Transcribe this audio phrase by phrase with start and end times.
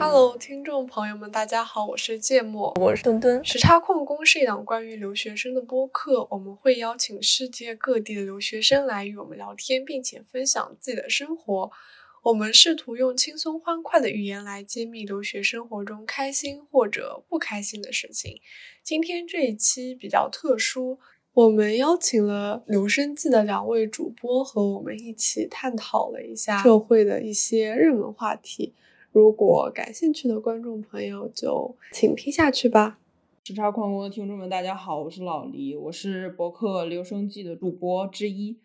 [0.00, 3.44] Hello，听众朋友们，大家好，我是芥末，我是墩墩。
[3.44, 11.70] 时差矿工是一档关于留学生的播客，我们会邀请世界各地的留学生来与我们聊天，并且分享自己的生活。
[12.22, 18.40] 我们试图用轻松欢快的语言来揭秘留学生活中开心或者不开心的事情。
[18.82, 20.98] 今天这一期比较特殊，
[21.34, 28.74] 我们邀请了留声记的两位主播和我们一起探讨了一下社会的一些热门话题。
[29.12, 33.00] 如果感兴趣的观众朋友，就请听下去吧。
[33.42, 38.56] 时差矿工的听众们，大家好，我是老黎，我是博客留声记的主播之一。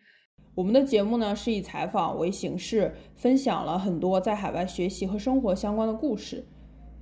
[0.54, 6.46] 我们的节目呢是以采访为形式，分享了很多在海外学习和生活相关的故事。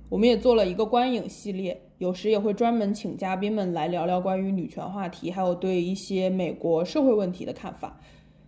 [0.09, 7.99] 我们也做了一个观影系列，有时也会专门请嘉宾们来聊聊关于女权话题，还有对一些美国社会问题的看法。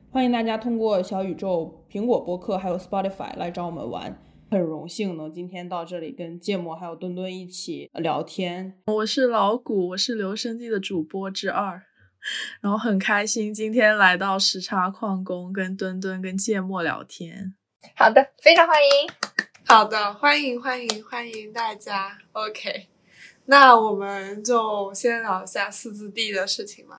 [0.10, 4.20] 欢迎大家通过小宇宙、苹果播客还有 Spotify 来找我们玩。
[4.50, 8.80] 很荣幸能今天到这里跟芥末还有墩墩一起聊天。
[8.86, 11.84] 我是老谷，我是留声机的主播之二，
[12.62, 17.56] 然后很开心今天来到时差矿工跟墩墩跟芥末聊天。
[17.98, 19.10] 好的，非常欢迎。
[19.66, 22.18] 好的，欢迎欢迎欢迎大家。
[22.32, 22.88] OK，
[23.48, 26.97] 那我们就先聊一下四字地的事情吧。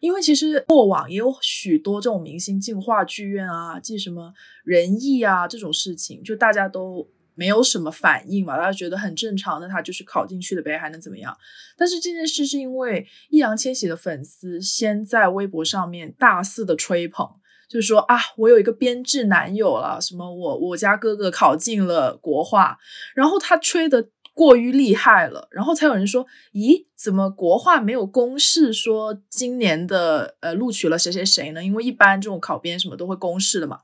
[0.00, 4.32] 因为其实过往也有许多这种明星进话剧院啊，进什么
[4.64, 11.36] 仁义啊这种事情，就大家都没有什么反应嘛，大家觉得很正常，那他就是考进去的呗，还能怎么样？
[11.76, 17.28] 但是这件事是因为易烊千玺的粉丝先在微博上面大肆的吹捧，
[17.68, 22.78] 就是说啊，我有一个编制男友了，什么我我家哥哥考进了国画，
[23.14, 24.08] 然后他吹的。
[24.40, 31.62] 过于厉害了，然后才有人说：“咦，怎么国画没有公示说今年的呃录取了谁谁谁呢？
[31.62, 33.80] 因为一般这种考编什么都会公示的嘛。”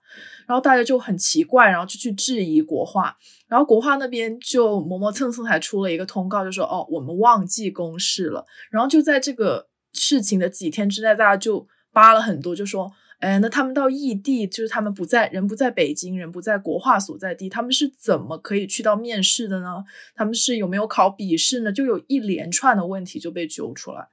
[0.49, 3.15] 然后大家就很奇怪，然后就去质疑国画，
[3.49, 12.91] 然后国画那边就磨磨蹭蹭才出了一个通告，就说：“哦，我们忘记公示了。”然后就在这个事情的几天之内，大家就扒了很多，就说。
[13.19, 19.85] 哎，那他们到异地，就是他们不在，人不在北京，人不在国画所在地，他们是怎么可以去到面试的呢？
[20.15, 21.73] 他们是有没有考笔试呢？
[21.73, 24.09] 就有一连串的问题就被揪出来。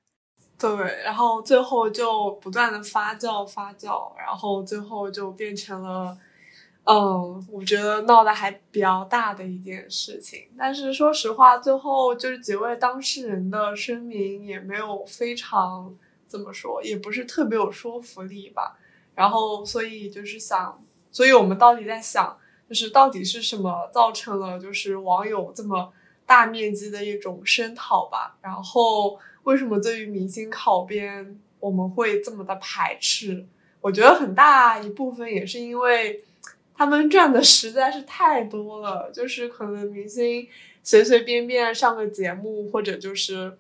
[0.58, 0.70] 对，
[1.04, 6.18] 然后最后就不断的发酵发酵，然后最后就变成了，
[6.86, 10.44] 嗯，我觉得闹得还比较大的一件事情。
[10.58, 15.94] 但是说实话，最后就是几位当事人的声明也没有非常
[16.26, 18.80] 怎么说，也不是特别有说服力吧。
[19.16, 22.38] 然后，所以就是想，所以我们到底在想，
[22.68, 25.94] 就是到底是什么造成了就是网友这么
[26.26, 28.38] 大面积的一种声讨吧？
[28.42, 33.46] 然后为什么对于明星考编我们会这么的排斥？
[33.82, 36.24] 我觉得很大一部分也是因为
[36.74, 40.48] 他们赚的实在是太多了，就是可能明星
[40.82, 43.58] 随随便便上个节目，或者就是。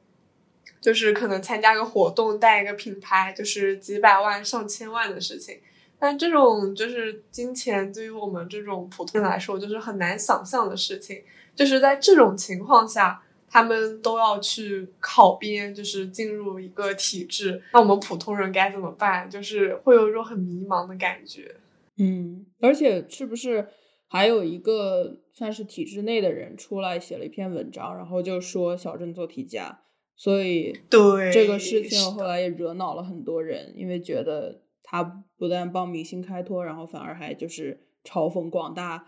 [0.83, 5.57] 就是可能参加个活动，带一个品牌，就是几百万、上千万的事情。
[5.97, 11.23] 但这种就是金钱，对于我们这种普通人来说，就是很难想象的事情。
[11.55, 17.63] 就是在这种情况下，他们都要去考编，就是进入一个体制。
[17.71, 19.29] 那我们普通人该怎么办？
[19.29, 21.55] 就是会有一种很迷茫的感觉。
[21.97, 23.65] 嗯，而且是不是
[24.09, 29.79] 还有一个算是体制内的人出来写了一篇文章，然后就说小镇做题家。
[30.15, 35.03] 所以，对这个事情后来也惹恼了很多人，因为觉得他
[35.37, 39.07] 不但帮明星开脱，然后反而还就是嘲讽广大，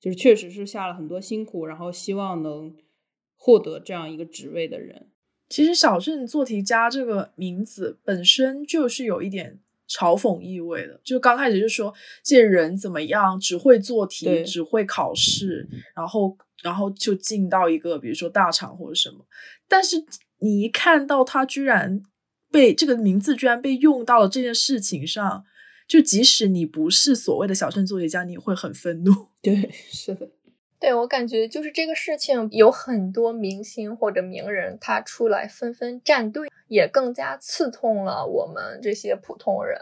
[0.00, 2.74] 就是确实是下了很多辛苦，然后希望能
[3.36, 5.10] 获得这样一个职位的人。
[5.48, 11.94] 其实“小镇做题家”这个名字本身就是有一点嘲讽意味的，就刚开始就说
[12.24, 19.24] 这人怎么样，只会做题，只会考试，然后然后就进到一个比如说大厂或者什么，
[19.68, 20.04] 但是。
[20.46, 22.02] 你一看到他居然
[22.52, 25.44] 被这个名字居然被用到了这件事情上，
[25.88, 29.12] 就即使你不是所谓的小镇作业家，你会很愤怒。
[29.42, 30.30] 对，是的，
[30.78, 39.78] 对我感觉就是这个事情有很多明星或者名人他出来纷纷站队，也更加刺痛了我们这些普通人。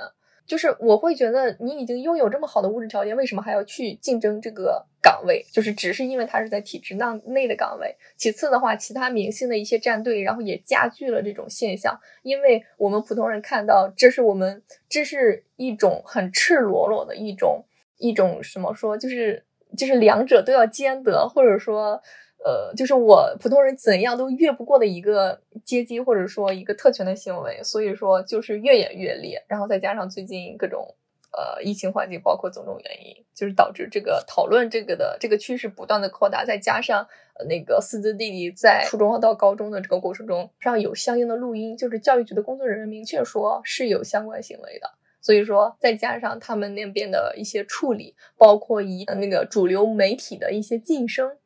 [0.46, 5.44] 就是我会觉得，你已经拥有这么好的物质条件，为什么还要去竞争这个岗位？
[5.50, 7.96] 就是只是因为他是在体制内内的岗位。
[8.16, 11.98] 其次的话，其他明星的一些站队，然后也加剧了这种现象。
[12.22, 17.64] 因为我们普通人看到，这是我们这是一种很赤裸裸的一种
[17.98, 19.44] 一种什么说，就是
[19.76, 22.02] 就是两者都要兼得，或者说。
[22.44, 29.42] 呃，就是我普通人怎样都越不过的一个阶级，或者说一个特权的行为，所以说就是越演越烈。
[29.48, 30.94] 然后再加上最近各种
[31.32, 37.00] 呃疫情环境，包括种种原因，就是导致这个讨论这个的这个趋势不断的扩大，再加上
[37.38, 44.90] 呃那个四字弟弟在初中到高中的这个过程中，上有相应的录音，就是教育局的工作人员明确说是有相关行为的。
[45.22, 51.38] 所以说，再加上他们那边的一些处理，包括以那个主流媒体的一些晋升，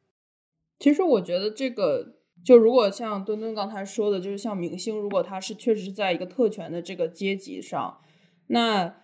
[0.79, 2.15] 其实我觉得这个，
[2.45, 7.99] 就如果像墩墩刚才说的，就是像明星，如果他是确实是在一个特权的这个阶级上，
[8.47, 8.95] 那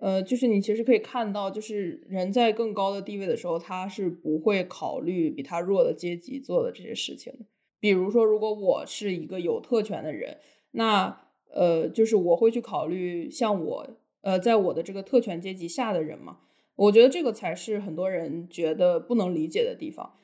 [0.00, 7.32] 呃，就是你其实可以看到，就是人在更高的地位的时候，他是不会考虑比他弱的阶级做的这些事情。
[7.80, 10.38] 比如说，如果我是一个有特权的人，
[10.72, 11.20] 那
[11.52, 13.96] 呃，就是我会去考虑像我。
[14.22, 16.38] 呃，在我的这个特权阶级下的人嘛，
[16.76, 20.14] 我觉得这个才是很多人觉得不能理解的地方。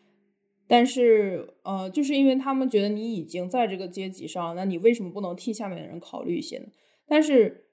[0.73, 6.67] 但是，呃，就是因为他们觉得你已经在这个阶级上，那你为什么不能替下面的人考虑一些呢？
[7.09, 7.67] 但是，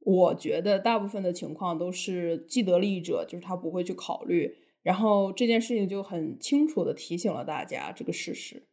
[0.00, 4.56] 我觉得大部分的情况都是既得利益者，就是他不会去考虑。
[4.82, 8.66] 然后这件事情就很清楚的提醒了大家这个事实。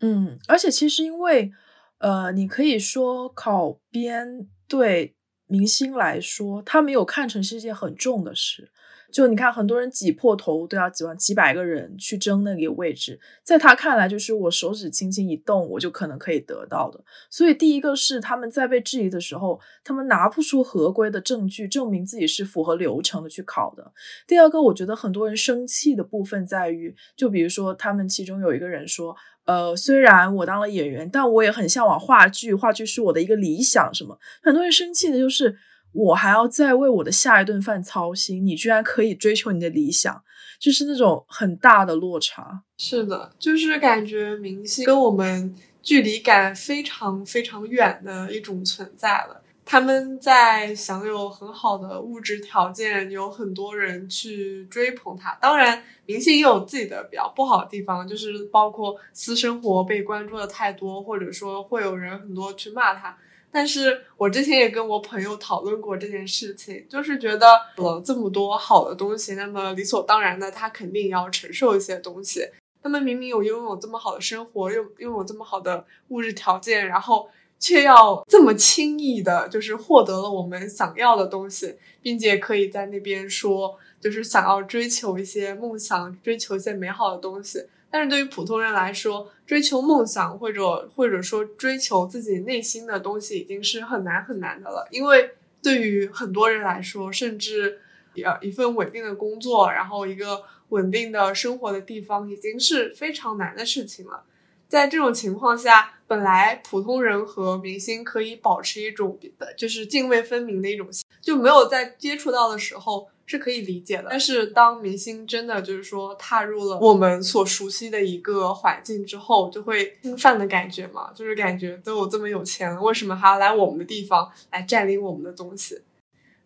[0.00, 1.50] 嗯，而且其实因为，
[1.98, 5.17] 呃，你可以说考编对。
[5.48, 8.70] 明星来说，他没有看成是一件很重的事。
[9.10, 17.02] 就你看，很多人挤破头都要挤完几百个人去争那个位置，在他看来，就是我手指轻轻一动，我就可能可以得到的。
[17.30, 23.92] 所以，第一个是他们在被质疑的时候，他们拿不出合规的证据证明自己是符合流程的去考的。
[24.26, 29.16] 第二个，我觉得很多人生气的部分在于，就比如说他们其中有一个人说。
[29.48, 33.88] 呃，虽然我当了演员，但我也很向往话剧，话剧是我的一个理想。
[33.94, 34.18] 什么？
[34.42, 35.56] 很多人生气的就是，
[35.92, 40.22] 我还要再为我的下一顿饭操心，你居然可以追求你的理想，
[40.60, 42.62] 就是那种很大的落差。
[42.76, 49.42] 是的，就是感觉明星跟我们距离感非常非常远的一种存在了。
[49.70, 55.36] 他们在享有很好的物质条件，有很多人去追捧他。
[55.42, 63.14] 当然，明星也有自己的比较不好的地方，就是包括私生活被关注的太多，或者说会有人很多去骂他。
[63.52, 72.40] 但是我之前也跟我朋友讨论过这件事情，就是觉得了这么多好的东西，那么理所当然的他肯定要承受一些东西。
[72.82, 77.28] 他们明明有拥有这么好的生活，又拥有这么好的物质条件，然后。
[77.58, 87.64] 却要这么轻易的，就是获得了我们想要的东西，并且可以在那边说，就是想要追求一些梦想，追求一些美好的东西。
[87.90, 94.86] 但是对于普通人来说，追求梦想或者或者说追求自己内心的东西，已经是很难很难的了。
[94.90, 95.30] 因为
[95.62, 97.80] 对于很多人来说，甚至
[98.22, 104.22] 呃一份稳定的工作，然后一个稳定的生活的地方，已经是非常难的事情了。
[104.68, 109.18] 在这种情况下，本来普通人和明星可以保持一种
[109.56, 110.88] 就是泾渭分明的一种，
[111.20, 114.06] 就没有在接触到的时候是可以理解的。
[114.08, 125.82] 但是当明星真的就是说踏入了我们所熟悉的一个环境之后，就会侵犯的感觉嘛，就是感觉都有这么有钱了，为什么还要来我们的地方来占领我们的东西？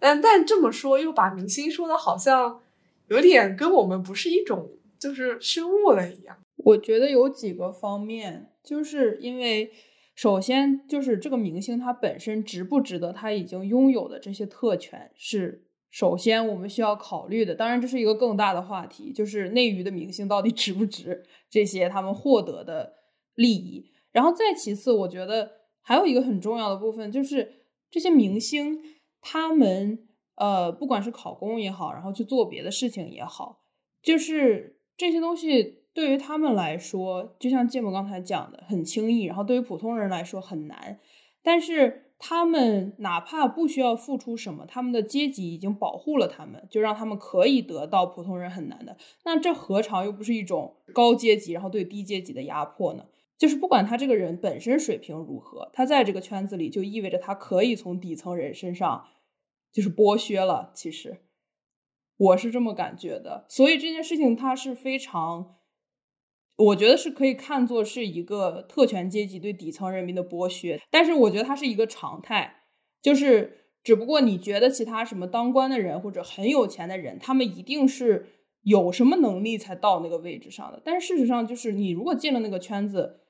[0.00, 2.60] 嗯，但这么说又把明星说的好像
[3.06, 4.68] 有点跟我们不是一种
[4.98, 6.36] 就是生物了一样。
[6.64, 9.72] 我觉得有几个方面，就是因为
[10.14, 17.54] 首先就是这个明星他本身值不值得他已经拥有的这些特权是首先我们需要考虑的。
[17.54, 22.94] 当然，这是一个更大的话题，就是内娱的明星到底值不值这些他们获得的
[23.34, 23.90] 利益。
[24.12, 28.80] 然后再其次，我觉得还有一个很重要的部分，就是这些明星
[29.20, 30.06] 他们
[30.36, 33.62] 呃，不管是考公也好，然后去做别的事情也好，
[34.02, 35.81] 就是这些东西。
[35.94, 40.98] 对于他们来说，就像芥末刚才讲的，很轻易；然后对于普通人来说很难。
[41.42, 48.96] 但是他们哪怕不需要付出什么，他们的阶级已经保护了他们，就让他们可以得到普通人很难的。
[49.24, 53.04] 那这何尝又不是一种高阶级然后对低阶级的压迫呢？
[53.36, 59.08] 就是不管他这个人本身水平如何，他在这个圈子里就意味着他可以从底层人身上
[59.72, 60.70] 就是剥削了。
[60.74, 61.18] 其实
[62.16, 63.44] 我是这么感觉的。
[63.48, 65.56] 所以这件事情它是非常。
[66.62, 72.62] 我觉得是可以看作是一个特权阶级对底层人民的剥削，但是我觉得它是一个常态，
[73.00, 78.26] 就是只不过你觉得其他什么当官的人或者很有钱的人，他们一定是
[78.62, 83.20] 有什么能力才到那个位置上的，但是事实上就是你如果进了那个圈子，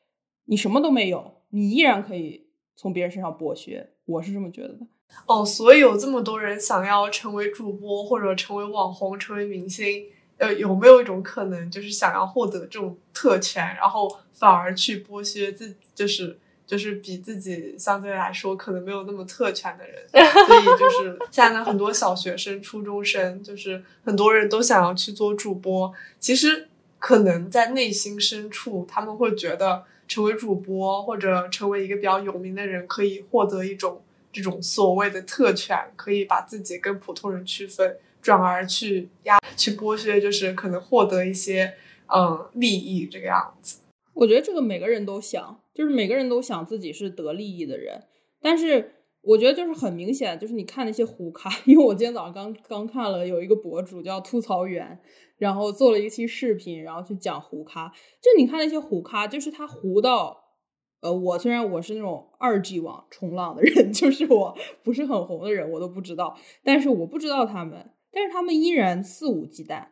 [0.47, 4.87] 你什么都没有，你依然可以从别人身上剥削，我是这么觉得的。
[5.27, 10.05] 哦，所以有这么多人想要成为主播或者成为网红、成为明星。
[10.43, 25.93] 呃，有没有一种可能，就是想要获得这种特权，然后反而去剥削自己，就是就就是比自己相对来说可能没有那么特权的人， 所以就是现在的很多小学生、初中生，就是很多人都想要去做主播。
[26.19, 26.67] 其实
[26.99, 34.01] 可能在内心深处，他们会觉得成为主播或者成为一个比较有名的人，可以获得一种
[34.33, 41.75] 这种所谓的特权，可以把自己跟普通人区分，转而去压、去剥削，就是可能获得一些
[42.07, 43.81] 嗯利益这个样子。
[44.15, 48.05] 我觉得这个每个人都想，就是每个人都想自己是得利益的人，
[48.41, 55.01] 但是我觉得就是很明显，就是你看那些胡咖，因为我今天早上刚刚看了有一个博主叫吐槽员，
[55.39, 57.89] 然后做了一期视频，然后去讲胡咖，
[58.21, 60.45] 就你看那些胡咖，就是他胡到，
[61.01, 69.87] 呃，我虽然我是那种二 G 网冲浪的人， 就是我不是很红的人，我都不知道，但是我不知道他们，但是他们依然肆无忌惮，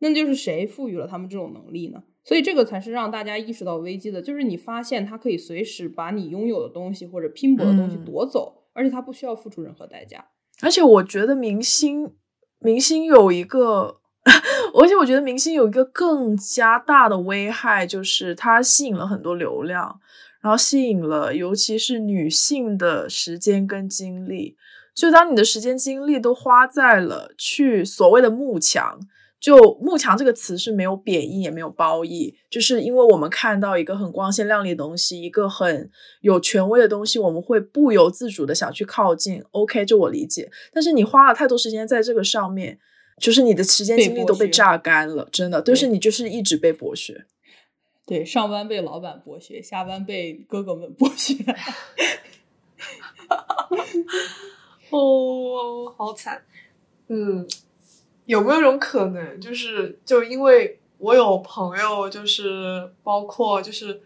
[0.00, 2.02] 那就是谁赋予了他们这种能力呢？
[2.24, 10.26] 所以这个才是让大家意识到危机的，就是你发现他可以随时把你拥有的东西或者拼搏的东西夺走，而且他不需要付出任何代价。
[10.62, 12.14] 而且我觉得明星，
[12.60, 14.00] 明星有一个，
[14.74, 20.00] 而且我觉得明星有一个更加大的危害，就是他吸引了很多流量，
[20.40, 24.56] 然后吸引了尤其是女性的时间跟精力。
[24.94, 29.00] 就当你的时间精力都花在了去所谓的慕强。
[29.40, 35.90] 就“慕强”这个词是没有贬义也没有褒义，就是因为我们看到一个很光鲜亮丽的东西，一个很
[36.22, 39.44] 有权威的东西，我们会不由自主的想去靠近。
[39.50, 40.50] OK，这我理解。
[40.72, 42.78] 但是你花了太多时间在这个上面，
[43.18, 47.26] 就是你的时间精力都被榨干了，真的，就是你就是一直被剥削。
[48.06, 51.34] 对，上班被老板剥削，下班被哥哥们剥削。
[54.98, 56.42] 哦，好惨。
[57.08, 57.46] 嗯。
[58.26, 64.00] 有没有种可能，就是就因为我有朋友，就是包括就是，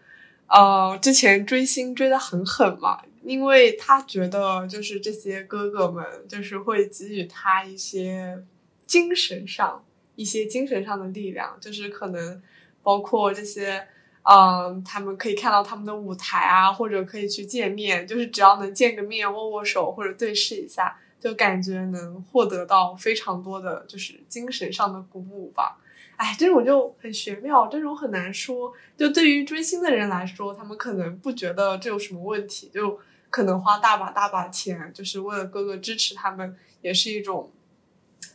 [0.47, 8.43] 呃，之前追星追的很狠嘛，因为他觉得就是这些哥哥们就是会给予他一些
[8.85, 9.85] 精神上
[10.17, 12.41] 一些精神上的力量，就是可能
[12.83, 13.87] 包括这些，
[14.31, 20.97] 嗯，他们可以看到他们的舞台啊，或者可以去见面，就是只要能见个面，握握手或者对视一下。
[21.21, 25.77] 就感觉能获得到非常多的就是精神上的鼓舞吧，
[26.15, 28.71] 哎，这种就很玄妙，这种很难说。
[28.95, 32.97] 就对于追星的人来说，他们可能不觉得这有什么问题，就
[33.29, 37.51] 可能花大把大把钱，就是为了哥哥支持他们，也是一种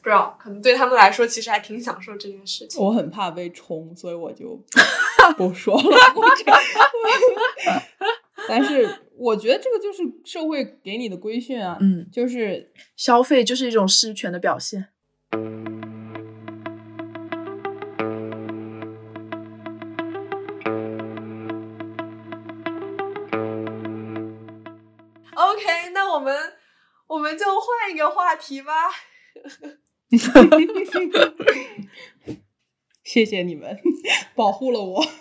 [0.05, 2.81] 不知道，可能对他们来说其实还挺享受这件事情。
[2.81, 4.63] 我很怕被冲，所以我就
[5.37, 5.99] 不说了。
[8.47, 9.01] 但是。
[9.17, 14.89] 我觉得这个就是社会给你的规训啊，嗯，就是消费就是一种失权的表现。
[25.37, 26.37] OK，那我们
[27.07, 28.73] 我们就换一个话题吧。
[33.03, 33.79] 谢谢你们
[34.35, 35.05] 保护了我。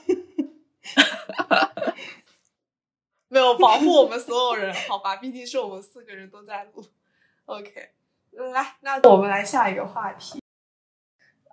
[3.30, 5.16] 没有保护我们所有人，好吧？
[5.16, 6.86] 毕竟是我们四个人都在录。
[7.46, 7.90] OK，
[8.54, 10.40] 来，那我们来下一个话题。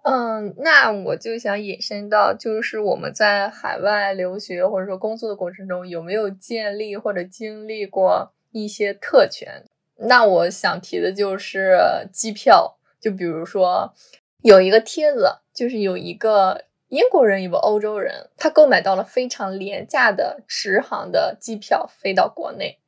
[0.03, 9.65] 嗯，那我就想引申到，就是我们在海外留学或者说工作的过程中，有没有建立或者经历过一些特权？
[9.97, 11.79] 那我想提的就是
[12.13, 13.95] 机票，就比如说
[14.43, 16.65] 有一个帖子，就是有一个。
[16.91, 22.81] 英国人，有个欧洲人，他购买到了非常廉价的直航的机票，飞到国内。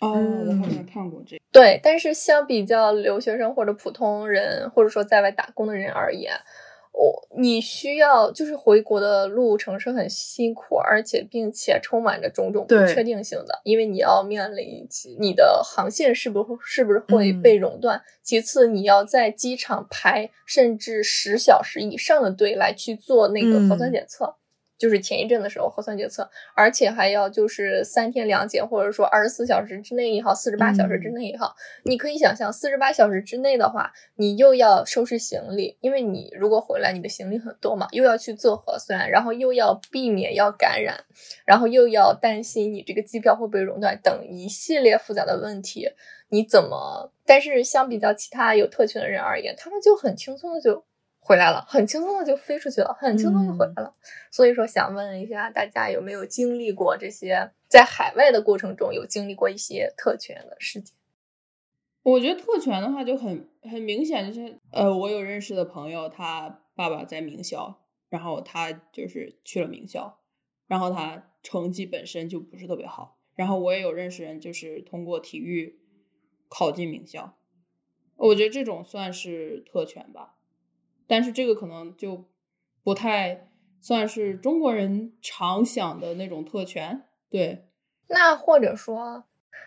[0.00, 1.40] 哦，我好像看过这。
[1.52, 6.32] 对，但是相比较留学生或者普通人，或者说在外打工的人而言。
[7.00, 14.84] 我你需要就是回国的路程是很辛苦，而且并且充满着种种不确定性的，因为你要面临
[15.20, 24.34] 你的航线是不是不是会被熔断，其次你要在机场排甚至十小时以上的队来去做那个核酸检测。
[24.78, 31.54] 就是前一阵的时候核酸检测，而且还要就是三天两检，或者说二十四小时之内也好，四十八小时之内也好，
[31.84, 41.04] 你可以想象，四十八小时之内的话，你又要收拾行李，因为你如果回来，你的行李很多嘛，又要去做核酸，然后又要避免要感染，
[41.44, 45.88] 然后又要担心你这个机票会不会熔断等一系列复杂的问题，
[46.28, 47.12] 你怎么？
[47.26, 50.84] 但是相比较其他有特权的人而言，他们就很轻松的就。
[51.28, 53.92] 回来了，很轻松的就飞出去了，很轻松就回来了。
[54.30, 60.96] 所以说，想问一下大家有没有经历过这些在海外的过程中有经历过一些特权的事情？
[62.02, 70.18] 我觉得特权的话就很很明显，就是呃，我有认识的朋友，他爸爸在名校，然后他就是去了名校，
[70.66, 73.18] 然后他成绩本身就不是特别好。
[73.34, 75.78] 然后我也有认识人，就是通过体育
[76.48, 77.36] 考进名校。
[78.16, 80.37] 我觉得这种算是特权吧，
[81.08, 82.26] 但是这个可能就
[82.84, 83.48] 不太
[83.80, 87.02] 算是中国人常想的那种特权。
[87.28, 87.66] 对，
[88.08, 89.24] 那或者说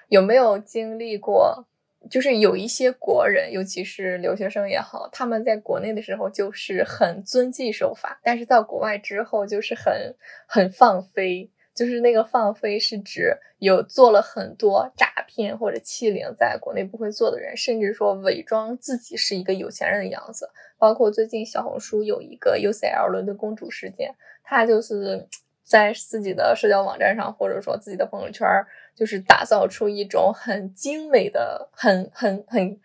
[0.08, 1.68] 有没有经历过，
[2.10, 10.16] 就是有一些国人，尤其是留学生也好，他们在国内的时候就是很遵纪守法，但是到国外之后就是很
[10.48, 11.52] 很放飞。
[11.74, 20.50] 就是那个放飞，是指有做了很多诈骗或者欺凌在国内不会做的人，甚至说伪装自己是一个有钱人的样子。
[20.78, 24.14] 包括最近小红书有一个 UCL 伦敦公主事件，
[24.44, 25.28] 她就是
[25.64, 28.48] 在自己的社交网站上，或者说自己的朋友圈，
[28.96, 32.80] 就是打造出一种很精美的、很很很。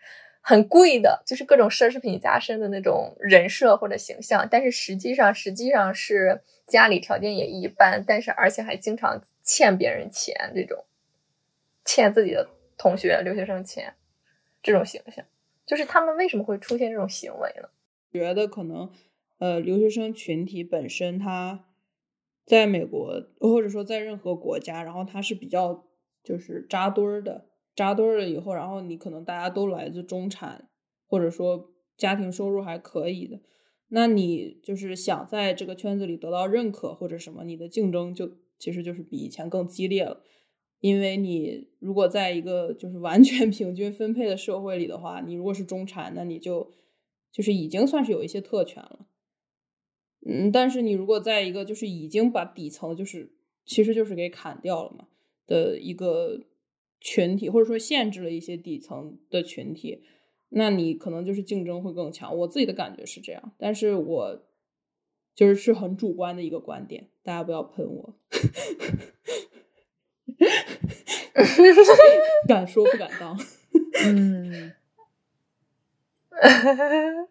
[0.49, 10.85] 很贵的，就是各种奢侈品加身的那种人设或者形象，但是实际上实际上是家里条件也一般，但是而且还经常欠别人钱，这种
[11.85, 12.47] 欠自己的
[12.77, 13.95] 同学留学生钱，
[14.61, 15.25] 这种形象，
[15.65, 17.69] 就是他们为什么会出现这种行为呢？
[18.11, 18.91] 觉得可能
[19.39, 21.65] 呃，留学生群体本身他
[22.45, 25.85] 在美国或者说在任何国家，然后他是比较
[26.23, 27.45] 就是扎堆儿的。
[27.75, 30.67] 扎堆儿了以后，然后你可能大家都来自中产，
[31.07, 33.39] 或者说家庭收入还可以的，
[33.89, 40.23] 那你就是想在这个圈子里得到认可或者什么，你的竞争就其实就是比以前更激烈了。
[40.79, 46.71] 因为你如果在一个就是完全 平均分配的社会里的话，你如果是中产，那你就
[47.31, 49.07] 就是已经算是有一些特权了。
[50.25, 53.33] 嗯，但是你如果在一个就是已经把底层就是
[53.65, 55.07] 其实就是给砍掉了嘛
[55.45, 56.41] 的一个。
[56.99, 60.01] 群体或者说限制了一些底层的群体，
[60.49, 62.35] 那你可能就是竞争会更强。
[62.37, 64.43] 我自己的感觉是这样，但是我
[65.35, 68.15] 就是是很主观的一个观点，大家不要喷我。
[72.47, 73.37] 敢说不敢当。
[74.05, 74.73] 嗯。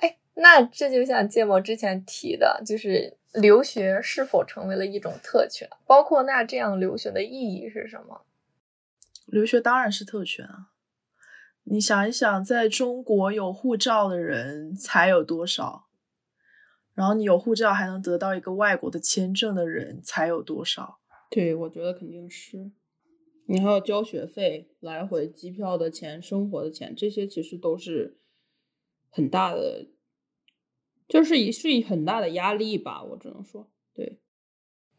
[0.00, 5.68] 哎，那这就像芥末之前提的，就是留学是否成为了一种特权？
[5.86, 8.22] 包括那这样留学的意义是什么？
[9.26, 10.71] 留学当然是特权啊！
[11.64, 15.86] 你想一想，在中国有护照的人才有多少？
[16.94, 21.00] 然后你有护照还能得到一个外国的签证的人才有多少？
[21.30, 22.72] 对，我觉得肯定是。
[23.46, 28.18] 你还要交学费、来回机票的钱、生活的钱，这些其实都是
[29.10, 29.88] 很大的，
[31.08, 33.02] 就是一是一很大的压力吧。
[33.02, 34.21] 我只能说，对。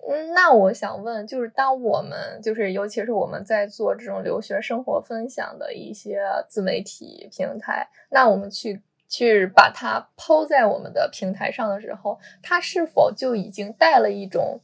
[0.06, 14.60] 嗯，那我想问，就是当我们就是，尤其是我们在做这种留学生活分享的一些自媒体平台，那我们去去把它抛在我们的平台上的时候，它是否就已经带了一种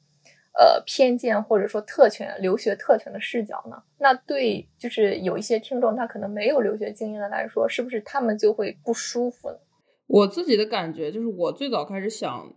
[0.59, 3.81] 呃偏见或者说特权留学特权的视角呢？
[3.97, 9.57] 那对，就是有一些听众他可能没有留学经验的来说，是不是他们就会不舒服呢？
[10.07, 12.51] 我自己的感觉就是，我最早开始想。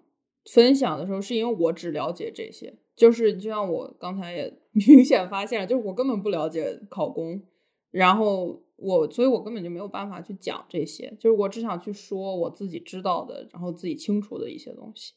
[0.51, 7.43] 分享的时候，是因为我只了解这些，就是就像我刚才也 明显发现了，就是我根本不了解考公，
[7.91, 15.15] 然后我，所以我根本就没有办法去讲这些，就是我只想去说我自己知道的，然后自己清楚的一些东西，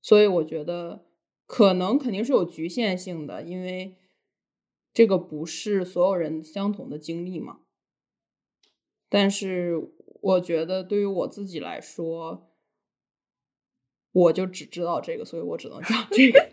[0.00, 1.06] 所以我觉得
[1.46, 3.96] 可能肯定是有局限性的，因为
[4.92, 7.60] 这个不是所有人相同的经历嘛。
[9.08, 12.48] 但是我觉得对于我自己来说。
[14.12, 16.48] 我就只知道这个，所以我只能讲这个。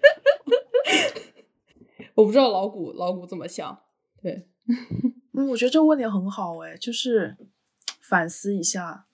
[2.15, 3.79] 我不知道老古老古怎么想。
[4.21, 4.45] 对，
[5.33, 7.37] 嗯，我觉得这个问题很好，哎，就是
[8.01, 9.05] 反思一下。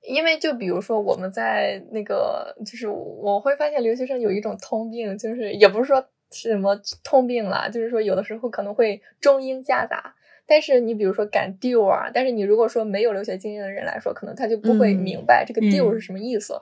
[0.00, 10.14] 因为就比如说我们在那个，就是我会发现留学生有一种通病，就是也不是说是什么通病啦，就是说有的时候可能会中英夹杂。
[10.44, 16.60] 但是你比如说敢 do 啊，但是你如果说没有留学经验的人来说，可能他就不会明白这个 do 是什么意思。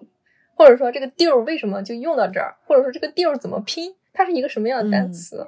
[0.61, 2.55] 或者说这个 do 为什么就用到这儿？
[2.67, 3.95] 或者说这个 do 怎么拼？
[4.13, 5.47] 它是一个什么样的单词？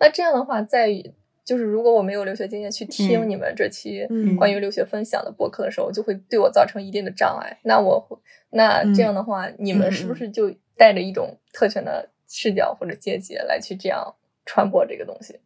[0.00, 4.04] 那这样的话，在于就是如果我没有留学经验去听你们这期
[4.36, 7.56] 关于留学分享的博客的时候，就会对我造成一定的障碍。
[7.62, 14.12] 那我那这样的话，你们是不是就带着一种特权的视角或者阶级来去这样
[14.44, 15.38] 传播这个东西？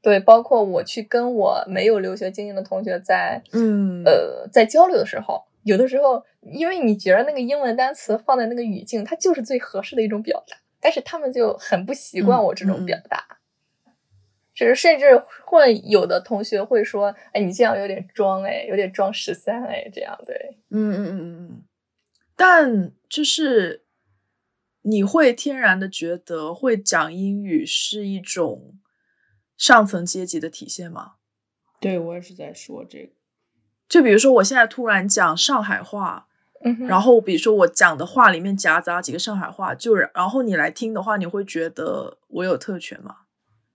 [0.00, 5.44] 对，包括我去跟我没有留学经验的同学在嗯呃在交流的时候。
[5.66, 13.38] 有的时候，因为你觉得那个英文单词放在那个语境，它就是最合适的一种表达，但是他们就很不习惯我这种表达，
[14.54, 21.62] 就是甚至会有的同学会说：“哎，你这样有点装，哎，有点装十三，哎，这样对。”嗯嗯嗯嗯嗯。
[22.34, 23.84] 但就是
[24.82, 28.78] 你会天然的觉得会讲英语是一种
[29.56, 31.14] 上层阶级的体现吗？
[31.80, 33.12] 对我也是在说这个。
[33.88, 36.26] 就比如说，我现在突然讲上海话，
[36.66, 43.16] 嗯，然后比如说我讲的话里面夹杂几个上海话，就然后你来听的话，你会觉得我有特权吗？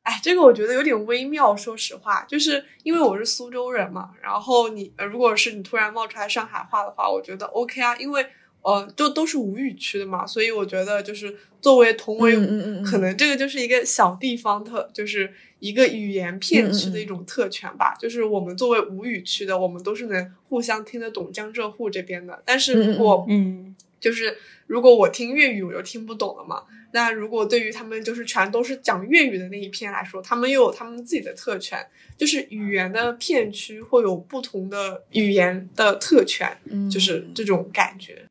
[0.04, 1.56] 哎，这个我觉得有点微妙。
[1.56, 8.26] 说实话，就是因为我是苏州人嘛，然后你呃，如果是你突然冒出来上海话的话，我觉得 OK 啊，因为
[8.64, 17.96] 呃，就都是吴语区的嘛，所以我觉得就是作为同为嗯嗯嗯可能这个就是一个小地方特，就是一个语言片区的一种特权吧。
[17.98, 26.64] 就是我们作为吴语区的，我们都是能互相听得懂江浙沪这边的，但是如果嗯，就是如果我听粤语，我就听不懂了嘛。
[26.94, 31.80] 那如果对于他们就是全都是讲粤语的那一片来说，他们又有他们自己的特权，
[32.18, 38.26] 就是语言的片区会有不同的语言的特权，嗯就是这种感觉。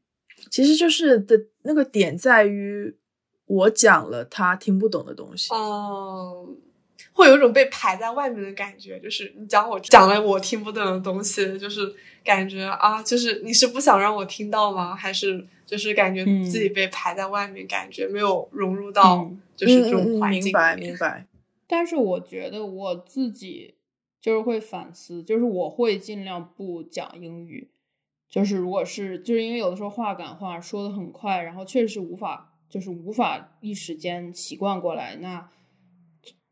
[0.50, 2.94] 其实就是的那个点在于，
[3.46, 5.48] 我讲了他听不懂的东西。
[5.54, 6.54] 嗯，
[7.12, 14.94] 会有一种被排在外面的感觉，就是你讲我讲了我听不懂的东西，就是感觉啊，就是你是不想让我听到吗？
[14.94, 21.26] 还是就是感觉嗯自己被排在外面，感觉没有融入到嗯就是这嗯嗯嗯种环境明白里明白。
[21.66, 23.74] 但是我觉得我自己
[24.20, 27.70] 就是会反思，就是我会尽量不讲英语。
[28.28, 35.48] 就是如果是就是因为有的时候话赶话说的很快，然后确实是无法就是无法一时间习惯过来，那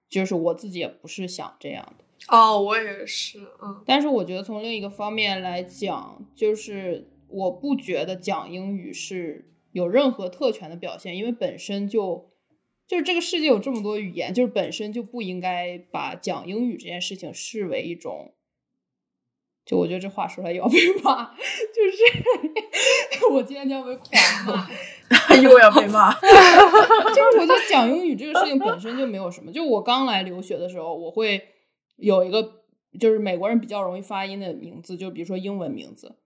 [0.08, 2.04] 就是我自己也不是想这样的。
[2.28, 12.30] 哦，我也是，嗯但是我觉得从另一个方面来讲，就是我不觉得讲英语是有任何特权的表现，因为本身就
[12.86, 18.34] 就是这个世界有这么多语言，就是本身就不应该把讲英语这件事情视为一种。
[19.68, 24.08] 就我觉得这话说出来又要被骂，就是 我今天要被狂
[24.46, 26.10] 骂， 又要被骂。
[26.18, 29.52] 就是我觉得讲英语这个事情本身就没有什么。
[29.52, 31.48] 就我刚来留学的时候，我会
[31.96, 32.62] 有一个
[32.98, 36.16] 就是美国人比较容易发音的名字，就比如说英文名字。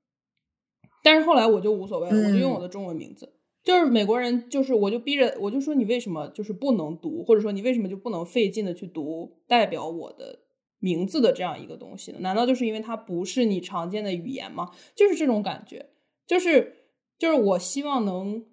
[1.03, 3.33] 但是后来我就无所谓了，我就用我的中文名字。
[3.65, 10.42] 就是美国人，就是我就逼着我就说你为什么就是不能读，或者说你为什么就不能费劲的去读代表我的
[10.83, 12.19] 名字的这样一个东西呢？
[12.23, 14.73] 难道就是因为它不是你常见的语言吗？
[14.97, 15.91] 就是这种感觉，
[16.27, 18.45] 就是就是我希望能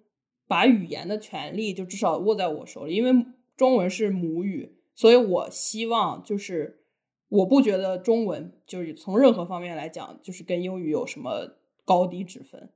[0.46, 6.84] 把语言的权利就至少握在我手里，因为中文是母语，所以我希望就是
[7.30, 12.70] 我不觉得中文就是从任何方面来讲，就是跟英语有什么高低之分。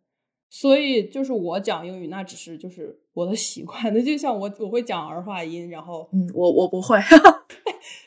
[0.50, 6.98] 所以就是我讲英语，那只是就是我的习惯，那就像我我会讲儿化音，然后嗯，我我不会。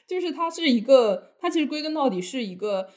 [0.08, 2.89] 就是它是一个，它其实归根到底是一个，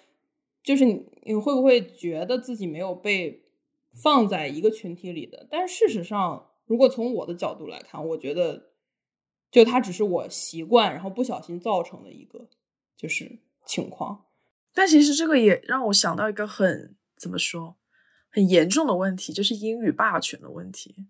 [0.62, 3.44] 就是你你会不会觉得自己没有被
[4.00, 5.46] 放在一个群体里的？
[5.50, 8.70] 但是事实上，如果从我的角度来看，我觉得
[9.50, 12.48] 就它只是我习惯，然后不小心造成的一个
[12.96, 14.26] 就是情况。
[14.72, 17.76] 但其实这个也让我想到一个很怎么说
[18.30, 21.08] 很严重的问题，就是英语霸权的问题。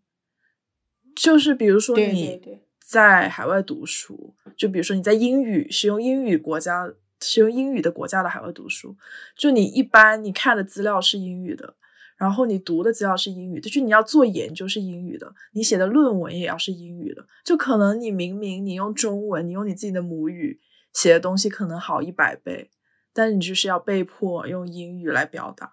[1.15, 8.97] 就是比如说你对在海外读书，就比如说你在英语使用英语国家使用英语的国家的海外读书，
[9.37, 11.77] 就你一般你看的资料是英语的，
[12.17, 20.61] 然后你读的资料是英语的，就你要做研究是英语的，你写的论文也要是英语的，就可能你明明你用中文，你用你自己的母语
[20.93, 22.71] 写的东西可能好一百倍，
[23.13, 25.71] 但你就是要被迫用英语来表达，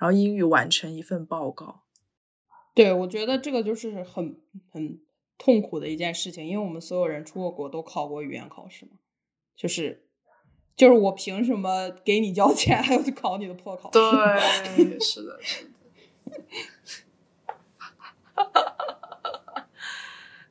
[0.00, 1.84] 然后英语完成一份报告。
[2.74, 4.36] 对，我觉得这个就是很
[4.72, 5.00] 很
[5.38, 8.92] 痛苦的一件事情，因为我们所有人出过国都考过语言考试嘛，
[9.56, 10.04] 就是
[10.74, 13.98] 就是我凭什么给你交钱还要去考你的破考试？
[13.98, 15.70] 对，是的，是的。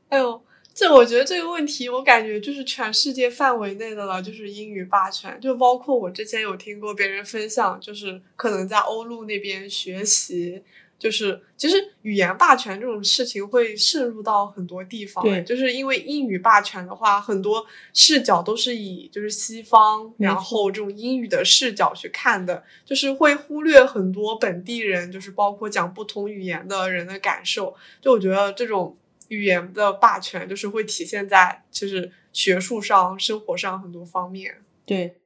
[0.10, 0.44] 哎呦，
[0.74, 10.64] 这我觉得这个问题，我感觉就是全世界范围内的了，就是英语霸权，就包括我之前有听过别人分享，就是可能在欧陆那边学习。
[10.98, 27.76] 就是其实语言霸权这种事情会渗入到很多地方，对就是因为英语霸权的话，很多视角都是以就是西方，然后这种英语的视角去看的，就是会忽略很多本地人，就是包括讲不同语言的人的感受。
[28.02, 34.64] 就我觉得这种语言的霸权，就是会体现在就是学术上、生活上很多方面。
[34.86, 35.18] 对，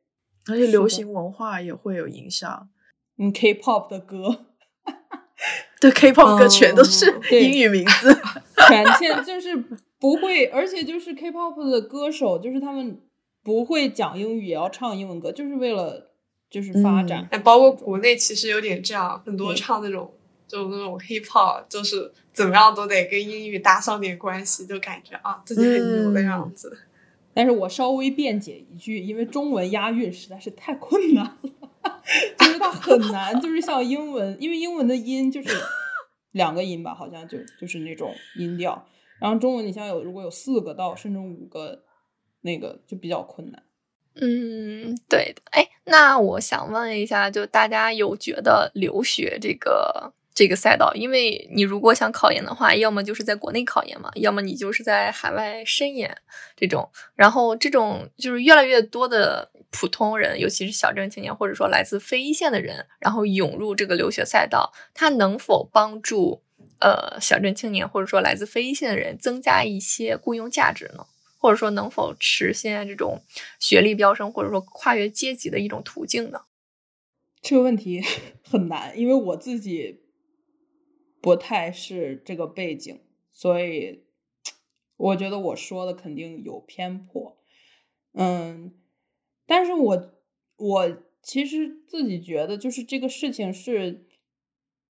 [0.48, 2.70] 而且流行文化也会有影响。
[3.18, 4.46] 嗯，K-pop 的歌
[5.82, 8.14] 对，K-pop 歌全都是英语名字。
[8.68, 9.56] 全欠就是
[10.00, 13.00] 不会，而且就是 K-pop 的歌手，就是他们
[13.44, 16.12] 不会讲英语也要唱英文歌，就是为了
[16.50, 17.28] 就是发展。
[17.32, 20.12] 哎，包括国内其实有点这样，很多唱那种
[20.48, 26.78] 就那种 hip hop，就是怎么样都得跟英语搭上点关系，就感觉啊自己很牛的样子。
[27.34, 31.38] 但是我稍微辩解一句，因为中文押韵实在是太困难
[32.60, 35.50] 它 很难，就是像英文，因为英文的音就是
[36.32, 38.88] 两个音吧，好像就就是那种音调，
[39.20, 41.84] 然后中文你像有如果有四个到甚至五个，
[42.42, 43.64] 那个就比较困难。
[44.16, 45.42] 嗯，对的。
[45.52, 50.14] 哎，那我想问一下，就大家有觉得留学这个？
[50.32, 56.16] 这个赛道，因为你如果想考研的话，要么就是在国内考研嘛，要么你就是在海外深研
[56.56, 56.90] 这种。
[57.14, 66.44] 然后这种就是越来越多的普通人，尤其是小镇青年，或者说来自非一线的人，然后涌入这个留学赛道，它能否帮助
[66.80, 71.06] 呃小镇青年或者说来自非一线的人增加一些雇佣价值呢？
[71.38, 73.22] 或者说能否实现这种
[73.60, 76.42] 学历飙升，或者说跨越阶级的一种途径呢？
[77.42, 78.02] 这个问题
[78.44, 80.04] 很难，因为我自己。
[81.22, 84.06] 不太是这个背景，所以
[84.96, 87.38] 我觉得我说的肯定有偏颇。
[88.14, 88.74] 嗯，
[89.50, 90.12] 但是我
[90.58, 94.06] 我其实自己觉得，就是这个事情是，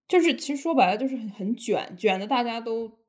[0.06, 3.00] 就是其实说白了就是很很卷，卷的大家都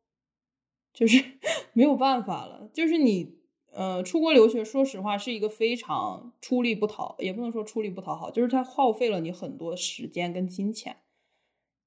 [0.93, 1.25] 就是
[1.75, 2.71] 没有办法了。
[2.73, 3.41] 就是你
[3.73, 10.99] 呃出国留学，说实话是一个非常出力不讨，也不能说出力不讨好，就是它耗费了你很多时间跟金钱。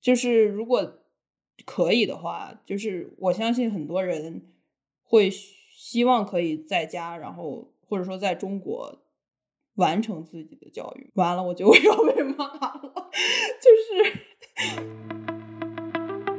[0.02, 1.00] 就是如果
[1.66, 4.52] 可以的话，就是我相信很多人
[5.04, 9.00] 会希望可以在家，然后或者说在中国
[9.76, 11.12] 完成自己的教育。
[11.16, 13.10] 完了，我觉得我要被骂了，
[13.62, 14.20] 就是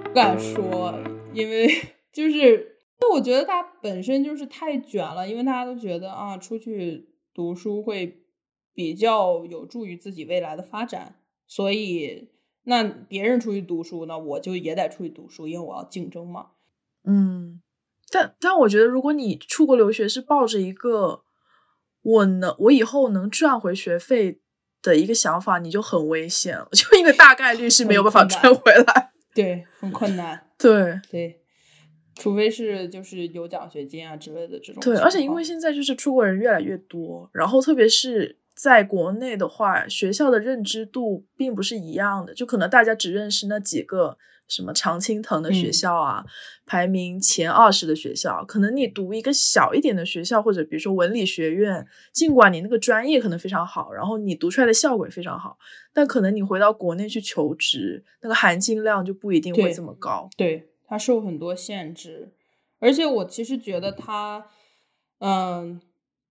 [0.02, 0.94] 不敢说，
[1.32, 1.68] 因为
[2.12, 8.24] 就是那我觉得他本身就是太卷了，因为大家都觉得啊，出去读书会
[8.72, 12.30] 比较有助于自己未来的发展，所以。
[12.66, 16.52] 那别人出去读书，那我就也得出去读书，因为我要竞争嘛。
[17.04, 17.60] 嗯，
[18.10, 21.23] 但但我觉得，如果你出国留学是抱着一个
[22.04, 24.38] 我能我以后能赚回学费
[24.80, 29.10] 的一个想法，你就很危险了， 就因为大概率是没有办法赚回来。
[29.34, 30.46] 对，很困难。
[30.56, 31.40] 对对，
[32.14, 34.80] 除非是就是有奖学金啊之类的这种。
[34.80, 38.38] 对，而且因为现在就是出国人越来越多，然后特别是。
[38.56, 44.16] 在国内的话，学校的认知度并不是一样的，就可能大家只认识那几个
[44.48, 46.24] 什么常青藤的学校啊，
[46.66, 48.44] 排名前二十的学校。
[48.44, 55.58] 可能你读一个小一点的学校，或者比如说文理学院，尽管你那个专业可能非常好，然后你读出来的效果也非常好，
[55.92, 60.28] 但可能你回到国内去求职，那个含金量就不一定会这么高。
[60.36, 62.32] 对，它受很多限制，
[62.78, 64.46] 而且我其实觉得它，
[65.18, 65.80] 嗯，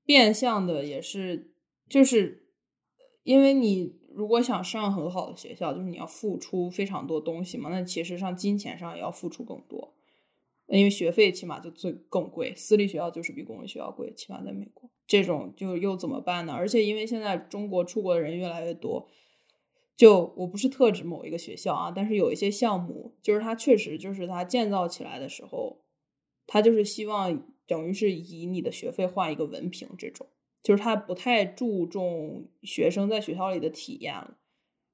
[0.05, 1.49] 变相的也是。
[1.89, 2.47] 就是
[3.23, 7.69] 因为你如果想上很好的学校，就是你要付出非常多东西嘛。
[7.69, 9.93] 那其实上金钱上也要付出更多，
[10.67, 14.89] 因为学费起码就最更贵，私立学校就是比公立学校贵，起码在美国。
[15.05, 16.53] 这种就又怎么办呢？
[16.53, 19.09] 而且因为现在中国出国的人越来越多，
[19.95, 25.81] 就我不是特指某一个学校啊，但是有一些项目，就是它确实就是它建造起来的时候，
[26.47, 30.27] 它就是希望等于是以你的学费换一个文凭这种。
[30.63, 34.37] 就是他不太注重学生在学校里的体验了，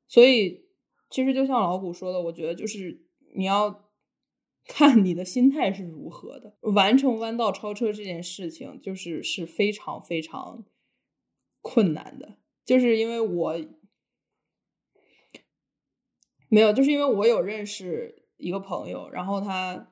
[0.08, 0.66] 所以
[1.12, 3.06] 其实就像老谷说的，我觉得就是
[3.36, 3.88] 你要
[4.66, 6.58] 看你的心态是如何的。
[6.62, 10.66] 完成弯道超车这件事情，就是是非常非常
[11.62, 12.40] 困难的。
[12.66, 13.56] 就是因为我
[16.50, 19.92] 没有，就是因为我有认识一个朋友，然后他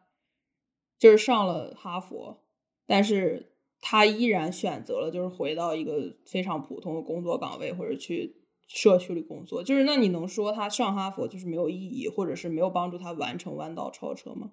[0.97, 2.43] 就是上了哈佛，
[2.87, 3.53] 但是。
[3.81, 8.35] 他依然选择了就是回到一个非常普通的工作岗位，或者去
[8.67, 9.63] 社区里工作。
[9.63, 14.51] 就是那你能说他上哈佛就是没有意义，或者是没有帮助他完成弯道超车吗？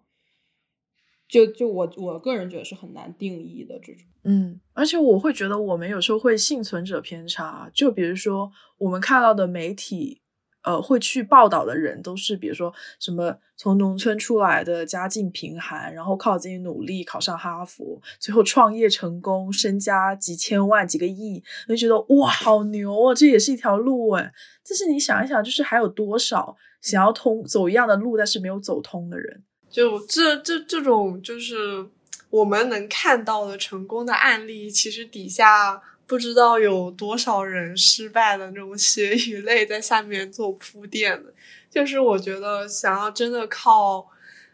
[1.29, 4.05] 就就我我个人觉得是很难定义的这种。
[4.25, 7.71] 嗯，而且我会觉得我们有时候会幸存者偏差。
[7.73, 10.23] 就比如说我们看到的媒体。
[10.65, 23.15] 呃，会去报道的人都是，比如说什么从农村出来的，家境贫寒，然后靠自己努力考上哈佛，最后创业成功，身家几千万、几个亿，就觉得哇，好牛啊！
[23.15, 24.33] 这也是一条路哎。
[24.67, 29.43] 但是你想一想，就是还有多少想要通走一样的路，但是没有走通的人？
[29.71, 31.87] 就这这这种，就是
[32.31, 35.83] 我们能看到的成功的案例，其实底下。
[36.07, 41.33] 不知道有多少人失败的那种血与泪在下面做铺垫的，
[41.71, 44.09] 就是我觉得想要真的靠，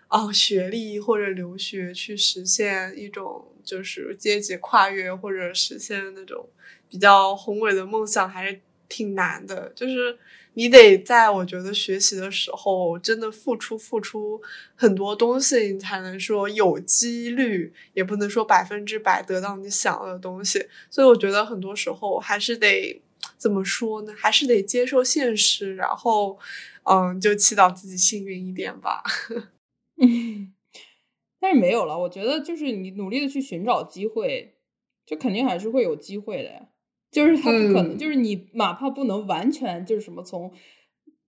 [0.09, 6.49] 啊学历或者留学去实现一种就是阶级跨越或者实现那种
[6.89, 10.19] 比较宏伟的梦想，还是挺难的，就是
[10.61, 14.39] 你得在我觉得学习的时候真的付出付出
[14.75, 20.69] 很多东西，你才能说有几率，也不能说百分之百得到你想要的东西。
[20.91, 23.01] 所以我觉得很多时候还是得
[23.39, 24.13] 怎么说呢？
[24.15, 26.39] 还是得接受现实，然后
[26.83, 29.03] 嗯，就祈祷自己幸运一点吧。
[29.97, 30.53] 嗯，
[31.41, 31.99] 但是没有了。
[32.01, 34.57] 我觉得就是你努力的去寻找机会，
[35.07, 36.67] 就肯定还是会有机会的呀。
[37.11, 40.53] 就是他不可能，就是你哪怕不能完全就是什么从，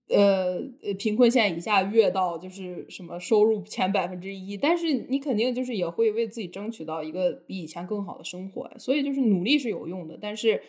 [0.07, 8.71] 呃呃贫困线以下跃到就是什么收入前百分之一，但是你肯定就是也会为自己争取到一个比以前更好的生活。
[8.77, 10.61] 所以就是努力是有用的，但是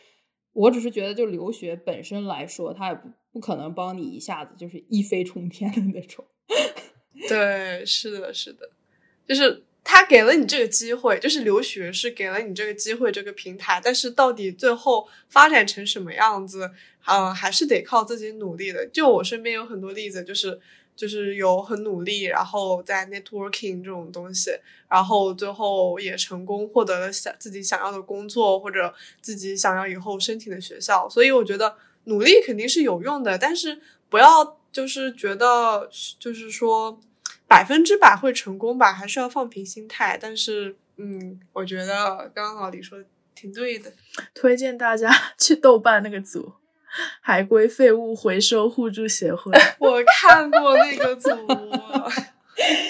[0.52, 6.24] 我只是觉得就留学本身来说，它也不不可能帮你一下子就是一飞冲天的那种。
[7.28, 8.70] 对，是的，是的，
[9.26, 9.62] 就是。
[9.86, 13.78] 他给了你这个机会，就是留学是给了你这个机会，这个平台。
[13.84, 16.70] 但是到底最后发展成什么样子，
[17.06, 18.86] 嗯，还是得靠自己努力的。
[18.86, 20.58] 就我身边有很多例子，就是
[20.96, 24.52] 就是有很努力，然后在 networking 这种东西，
[24.88, 31.06] 然后最后也成功获得了想自己想要的工作，或者自己想要以后申请的学校。
[31.10, 36.98] 所以我觉得努力肯定是有用的，但是不要就是觉得就是说。
[37.46, 38.92] 百分之百会成功吧？
[38.92, 40.18] 还是要放平心态。
[40.20, 42.98] 但是，嗯，我觉得刚刚老李说
[43.34, 43.92] 挺对的。
[44.34, 46.54] 推荐大家 去豆瓣那个组
[47.20, 49.52] “海归废物回收互助协会”。
[49.78, 51.30] 我看过那个组，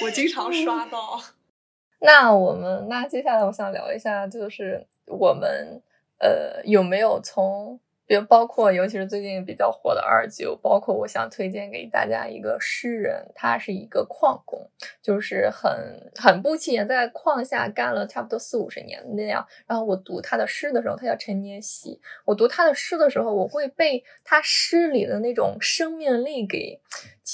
[0.03, 1.21] 我经常刷到。
[2.01, 5.83] 那我们，那接下来我想聊一下，就是我们
[6.19, 7.81] 呃有没有从。
[8.07, 14.69] 比如包括，尤其是最近比较火的二舅，包括我想推荐给大家一个诗人，他是一个矿工，
[15.01, 15.73] 就是很
[16.17, 19.47] 很不起眼，在矿下干了差不多四五十年那样。
[19.67, 21.99] 然后我读他的诗的时候，他叫陈年喜。
[22.25, 26.81] 我读他的诗的时候，我会被他诗里的那种生命力给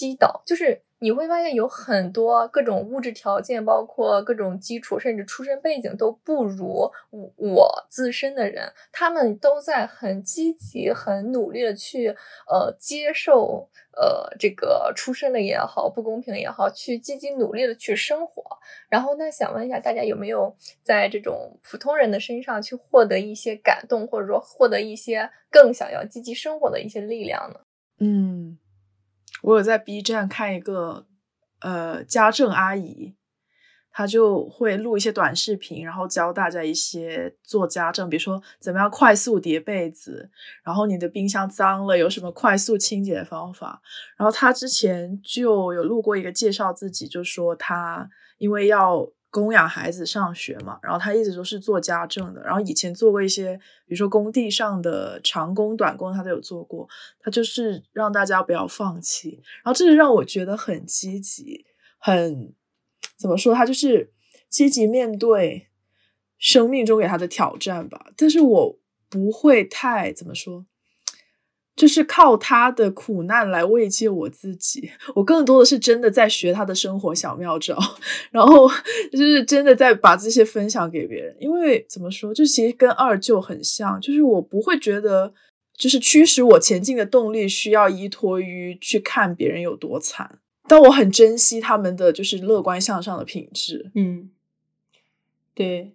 [0.01, 0.81] 击倒，就是。
[1.03, 12.15] 你会发现有很多各种物质条件，包括各种基础，甚至出身背景都不如我我自身的人，他们都在很积极、很努力的去
[12.47, 18.45] 呃接受呃这个出身的也好，不公平也好，去积极努力的去生活。
[18.91, 27.61] 然后那想问一下大家，有没有在这种普通人的身上去获得一些感动，或者说获得一些更想要积极生活的一些力量呢？
[28.01, 28.59] 嗯。
[29.43, 31.07] 我有在 B 站看一个
[31.61, 33.15] 呃家政阿姨，
[33.91, 40.31] 她就会录一些短视频，然后教大家一些做家政，比如说怎么样快速叠被子，
[40.63, 43.81] 然后你的冰箱脏了有什么快速清洁的方法。
[44.17, 49.11] 然后她之前就有录过一个介绍自己，就说她因为要。
[49.31, 56.89] 供养孩子上学嘛，然后他一直都是做家政的，然后以前做过一些，比如说工地上的长工、短工，他都有做过。
[57.21, 61.65] 他就是让大家不要放弃，然后这是让我觉得很积极，
[61.99, 62.53] 很
[63.17, 63.55] 怎么说？
[63.55, 64.13] 他就是
[64.49, 65.69] 积极面对
[66.37, 68.07] 生命中给他的挑战吧。
[68.17, 70.67] 但是我不会太怎么说。
[71.81, 77.75] 就是靠他的苦难来慰藉我自己，我更多的是真的在学他的生活小妙招，
[78.31, 78.69] 然后
[79.11, 81.35] 就是真的在把这些分享给别人。
[81.41, 85.33] 因为怎么说，就其实跟二舅很像，就是我不会觉得，
[85.75, 90.39] 就是驱使我前进的动力需要依托于去看别人有多惨，
[90.69, 93.91] 但我很珍惜他们的就是乐观向上的品质。
[93.95, 94.29] 嗯，
[95.55, 95.95] 对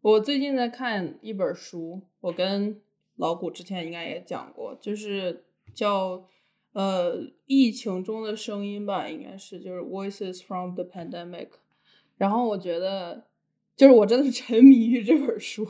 [0.00, 2.80] 我最近在看一本书，我跟。
[3.20, 6.26] 老谷之前应该也讲过，就是叫
[6.72, 11.50] 呃疫情中的声音吧，应该是就是 Voices from the Pandemic。
[12.16, 13.26] 然后我觉得，
[13.76, 15.68] 就是我真的是 沉迷于这本书，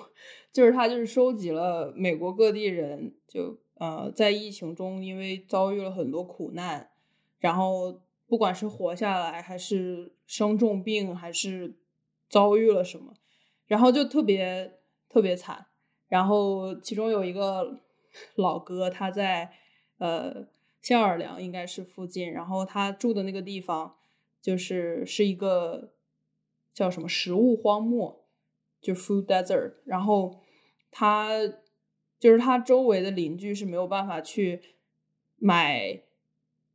[0.53, 6.91] 就是他就是收集了美国各地人，就呃在疫情中因为遭遇了很多苦难，
[7.41, 11.75] 然后不管是活下来，还是生重病，还是
[12.29, 13.15] 遭遇了什么，
[13.67, 15.67] 然后就特别特别惨。
[16.11, 17.81] 然后其中有一个
[18.37, 19.51] 老哥，他在
[19.96, 20.46] 呃
[20.83, 23.96] 新奥尔良应该是附近，然后他住的那个地方
[24.42, 25.92] 就是是一个
[26.75, 28.27] 叫什么食物荒漠，
[28.83, 29.73] 就 food desert。
[29.87, 30.42] 然后
[30.90, 31.31] 他
[32.18, 34.61] 就是他周围的邻居是没有办法去
[35.37, 36.03] 买，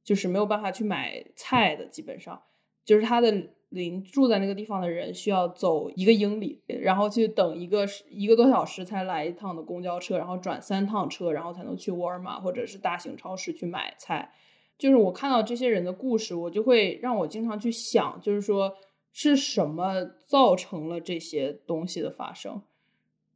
[0.03, 2.41] 就是没有办法去买菜的，基本上
[2.84, 3.49] 就是他的。
[3.76, 14.32] 邻住在那个地方的人需要走一个英里，然后去等一个一个多小时才来一趟的公交车，然后转三趟车，然后才能去沃尔玛或者是大型超市去买菜。
[14.78, 18.73] 就是我看到这些人的故事，我就会让我经常去想，就是说
[19.11, 22.61] 是什么造成了这些东西的发生。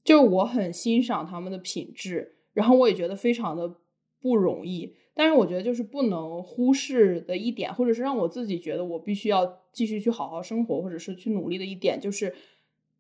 [0.04, 3.76] 就是我很欣赏他们的品质，然后我也觉得非常的
[4.22, 4.96] 不容易。
[5.20, 12.34] 但是我觉得就是不能忽视的一点，或者是让我自己觉得我必须要继续去好好生活，或者是去努力的一点，就是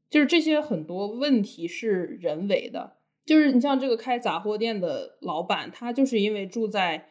[0.09, 2.97] 就是这些很多问题是人为的。
[3.25, 7.07] 就是你像这个开杂货店的老板，他就是因为住在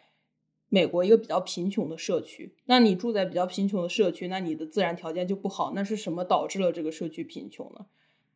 [0.68, 2.54] 美国一个比较贫穷的社区。
[2.66, 5.72] 那你住在比较贫穷的社区，那你的自然条件就不好。
[5.74, 7.86] 那是什么导致了这个社区贫穷呢？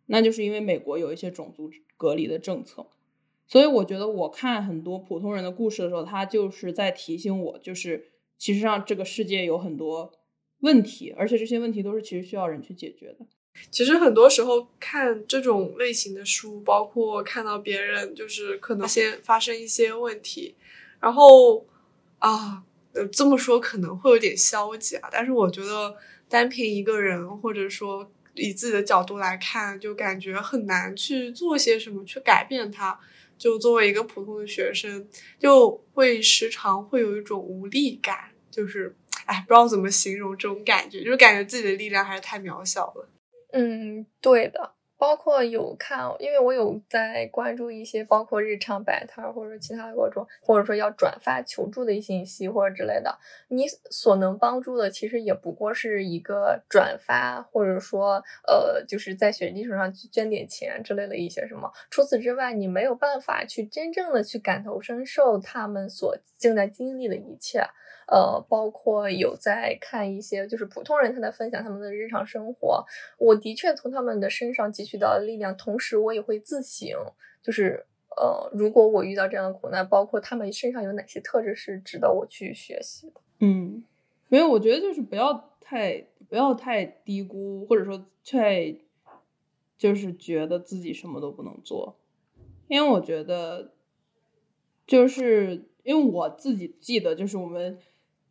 [0.06, 2.86] 那就是因为美国有一些种族隔离的政策。
[3.46, 10.10] 所以我觉得我看很多普通人的故事的时候，他就是在提醒我，就是其实上这个世界有很多
[10.60, 13.26] 问题，而且这些问题都是其实需要人去解决的。
[13.70, 20.54] 其实很多时候看这种类型的书，包括看到别人就是可能先发生一些问题，
[20.98, 21.66] 然后
[22.18, 22.64] 啊，
[23.12, 25.10] 这么说可能会有点消极啊。
[25.12, 25.94] 但是我觉得
[26.30, 32.98] 单凭一个人，或者说以自己的角度来看，就感觉很难去做些什么去改变它。
[33.42, 35.04] 就作为一个普通的学生，
[35.36, 38.94] 就会时常会有一种无力感，就是
[39.26, 43.08] 哎，不知道怎么形容这种感觉，就是感觉自己的力量还是太渺小了。
[43.50, 61.68] 嗯，对的，包括有看，因为我有在关注一些，包括日常摆摊或者其他的各种，或者说要转发求助的一些信息或者之类的，你所能帮助的其实也不过是一个转发，或者说呃，就是在学基础上去捐点钱之类的一些什么。
[61.90, 67.66] 除此之外，你没有办法去真正的去感同身受他们所正在经历的一切。
[68.08, 72.84] 呃，包括有在看一些就是普通人他在分享他们的日常生活，
[73.16, 76.90] 我的确从他们的身上汲取到力量，同时我也会自省，
[77.40, 77.86] 就是
[78.16, 83.20] 呃，如果我遇到这样的苦难，包括他们身上有哪些特质是值得我去学习的。
[83.38, 83.84] 嗯，
[84.28, 88.76] 没有，我觉得就是不要太不要太低估，或者说太
[89.78, 91.96] 就是觉得自己什么都不能做，
[92.66, 93.72] 因为我觉得
[94.86, 97.78] 就是因为我自己记得就是我们。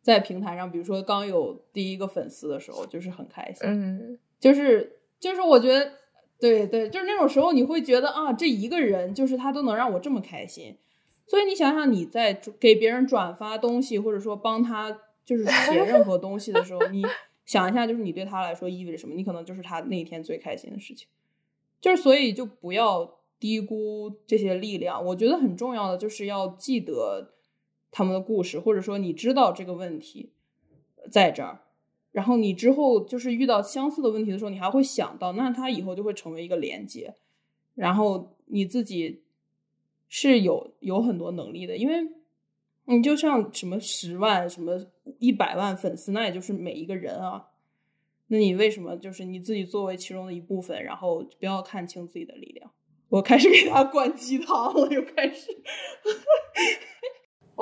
[0.02, 5.92] 在平台上，比如说刚有第一个粉丝的时候，就是很开心，嗯，就是就是我觉得，
[6.40, 10.76] 对对，就是那种时候，你会觉得啊，这一个人就是他都能让我这么开心，
[11.28, 17.00] 所以你想想你在给别人转发东西，或者说帮他就是写任何东西的时候， 你
[17.46, 19.14] 想一下，就是你对他来说意味着什么？
[19.14, 21.06] 你可能就是他那一天最开心的事情，
[21.80, 27.28] 就是所以就不要低估这些力量，我觉得很重要的就是要记得。
[27.92, 30.32] 他们的故事，或者说你知道这个问题
[31.10, 31.60] 在这儿，
[32.10, 37.14] 然后你之后就是遇到相似的问题的时候，你还会想到，那他以后就会成为一个连接，
[37.74, 39.22] 然后你自己
[40.08, 42.10] 是有有很多能力的，因为
[42.86, 44.86] 你就像什么十万、什么
[45.18, 47.48] 一百万粉丝，那也就是每一个人啊，
[48.28, 52.70] 那你为什么就是你自己作为其中的一部分，然后不要看清自己的力量？
[53.08, 55.54] 我开始给他灌鸡汤了，又开始。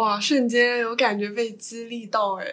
[0.01, 0.19] 哇！
[0.19, 2.47] 瞬间有感觉被激励到哎，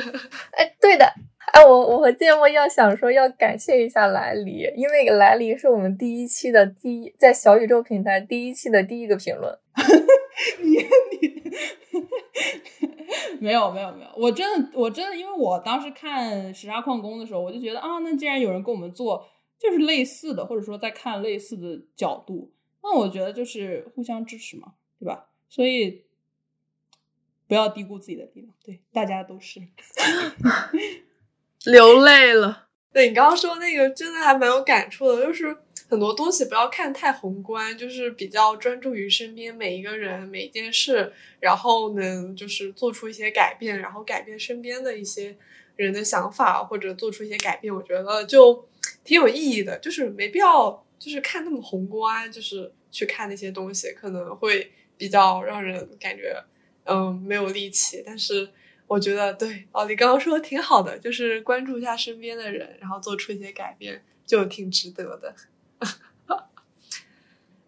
[0.56, 1.04] 哎，对的，
[1.52, 9.58] 哎，我我和芥末要想说要感谢一下莱黎，因为莱黎是我们第一期的第一在小宇宙平台第一期的第一个评论。
[10.62, 10.70] 你
[11.20, 11.42] 你
[13.44, 19.22] 没有没有没有，我真的我真的，因为我当时看石沙矿工的时候，我就觉得啊，那既然有人跟我们做
[19.58, 22.50] 就是类似的，或者说在看类似的角度，
[22.82, 25.26] 那我觉得就是互相支持嘛，对吧？
[25.50, 26.05] 所以。
[27.48, 29.60] 不要低估自己的力量，对，大家都是
[31.64, 32.68] 流泪了。
[32.92, 35.54] 对你刚刚说那个，真的还蛮有感触的，就是
[35.88, 45.36] 很多东西不要看太宏观，就是比较专注于身边每一个人、每一件事，然后能就是做出一些改变，然后改变身边的一些
[45.76, 48.66] 人的想法，或者做出一些改变，我觉得就
[49.04, 49.78] 挺有意义的。
[49.78, 56.42] 就是没必要就是看那么宏观，就是去看那些东西，可能会比较让人感觉。
[56.86, 58.48] 嗯，没有力气，但是
[58.86, 65.34] 我觉得对哦，你刚刚说的挺好的，就是关注一下身边的人，然后做出一些改变，就挺值得的。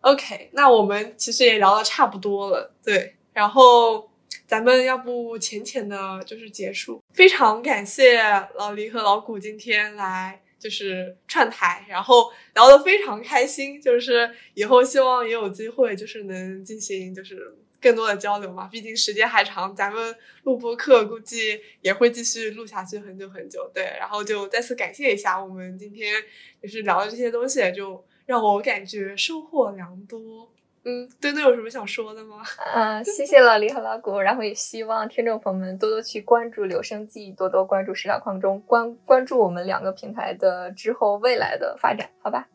[0.03, 4.09] OK，那我们其实也聊的差不多了，对，然后
[4.47, 7.03] 咱们要不浅浅的就是结束。
[7.13, 8.23] 非常感谢
[8.55, 17.57] 老黎和老谷今天来就是串台，然后聊得非常开心，就是以后希望也有机会就是能进行就是。
[17.81, 23.71] 更多的交流嘛，毕竟时间还长，咱们录播课估计也会继续录下去很久很久。
[23.73, 26.15] 对，然后就再次感谢一下我们今天
[26.63, 30.51] 就是聊的这些东西，就让我感觉收获良多。
[30.85, 32.43] 嗯，墩墩有什么想说的吗？
[32.73, 42.49] 啊，谢谢老李和老谷，然后也希望听众朋友们多多去关注留声机，多多关注石料矿中，关关注我们两个平台的之后未来的发展，好吧？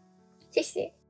[0.49, 1.02] 谢谢。